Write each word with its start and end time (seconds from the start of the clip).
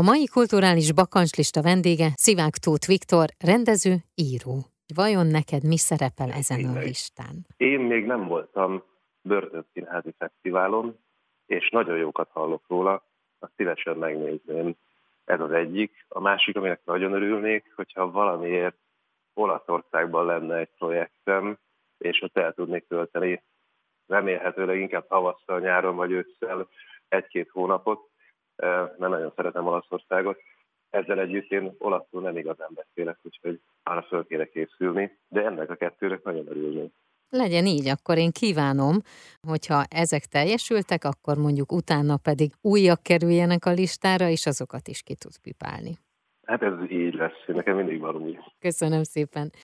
A 0.00 0.02
mai 0.02 0.26
kulturális 0.26 0.92
bakancslista 0.92 1.62
vendége 1.62 2.08
Szivák 2.14 2.54
Tóth 2.64 2.86
Viktor, 2.86 3.26
rendező, 3.52 3.94
író. 4.14 4.54
Vajon 4.94 5.26
neked 5.26 5.62
mi 5.72 5.76
szerepel 5.76 6.30
ezen 6.30 6.64
a 6.64 6.78
listán? 6.78 7.34
Én 7.56 7.80
még 7.80 8.04
nem 8.06 8.26
voltam 8.26 8.82
börtönszínházi 9.22 10.14
fesztiválon, 10.18 10.98
és 11.46 11.70
nagyon 11.70 11.96
jókat 11.96 12.30
hallok 12.32 12.64
róla, 12.68 13.02
azt 13.38 13.52
szívesen 13.56 13.96
megnézném. 13.96 14.74
Ez 15.24 15.40
az 15.40 15.52
egyik. 15.52 16.04
A 16.08 16.20
másik, 16.20 16.56
aminek 16.56 16.80
nagyon 16.84 17.12
örülnék, 17.12 17.72
hogyha 17.76 18.10
valamiért 18.10 18.78
Olaszországban 19.34 20.26
lenne 20.26 20.56
egy 20.56 20.70
projektem, 20.78 21.58
és 21.98 22.22
ott 22.22 22.36
el 22.36 22.52
tudnék 22.52 22.86
tölteni 22.88 23.42
remélhetőleg 24.06 24.80
inkább 24.80 25.06
tavasszal, 25.06 25.60
nyáron 25.60 25.96
vagy 25.96 26.10
ősszel 26.10 26.68
egy-két 27.08 27.50
hónapot, 27.50 28.12
mert 28.56 28.98
nagyon 28.98 29.32
szeretem 29.36 29.66
Olaszországot. 29.66 30.38
Ezzel 30.90 31.20
együtt 31.20 31.50
én 31.50 31.74
olaszul 31.78 32.20
nem 32.20 32.36
igazán 32.36 32.70
beszélek, 32.74 33.18
úgyhogy 33.22 33.60
arra 33.82 34.02
föl 34.02 34.26
kéne 34.26 34.44
készülni, 34.44 35.18
de 35.28 35.44
ennek 35.44 35.70
a 35.70 35.74
kettőnek 35.74 36.22
nagyon 36.22 36.48
örülnék. 36.48 36.92
Legyen 37.28 37.66
így, 37.66 37.88
akkor 37.88 38.18
én 38.18 38.30
kívánom, 38.30 38.96
hogyha 39.48 39.84
ezek 39.90 40.24
teljesültek, 40.24 41.04
akkor 41.04 41.36
mondjuk 41.38 41.72
utána 41.72 42.16
pedig 42.16 42.52
újak 42.60 43.02
kerüljenek 43.02 43.64
a 43.64 43.70
listára, 43.70 44.28
és 44.28 44.46
azokat 44.46 44.88
is 44.88 45.02
ki 45.02 45.14
tud 45.14 45.38
pipálni. 45.42 45.98
Hát 46.46 46.62
ez 46.62 46.72
így 46.90 47.14
lesz, 47.14 47.44
nekem 47.46 47.76
mindig 47.76 48.00
valami. 48.00 48.38
Köszönöm 48.58 49.02
szépen. 49.02 49.52